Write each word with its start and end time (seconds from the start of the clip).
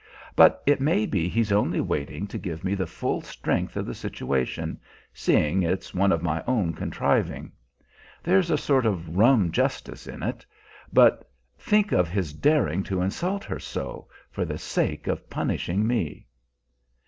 But 0.35 0.63
it 0.65 0.81
may 0.81 1.05
be 1.05 1.29
he's 1.29 1.51
only 1.51 1.79
waiting 1.79 2.25
to 2.25 2.39
give 2.39 2.63
me 2.63 2.73
the 2.73 2.87
full 2.87 3.21
strength 3.21 3.77
of 3.77 3.85
the 3.85 3.93
situation, 3.93 4.79
seeing 5.13 5.61
it's 5.61 5.93
one 5.93 6.11
of 6.11 6.23
my 6.23 6.43
own 6.47 6.73
contriving. 6.73 7.51
There's 8.23 8.49
a 8.49 8.57
sort 8.57 8.87
of 8.87 9.15
rum 9.15 9.51
justice 9.51 10.07
in 10.07 10.23
it; 10.23 10.43
but 10.91 11.29
think 11.59 11.91
of 11.91 12.09
his 12.09 12.33
daring 12.33 12.81
to 12.85 12.99
insult 13.03 13.43
her 13.43 13.59
so, 13.59 14.07
for 14.31 14.43
the 14.43 14.57
sake 14.57 15.05
of 15.05 15.29
punishing 15.29 15.85
me! 15.85 16.25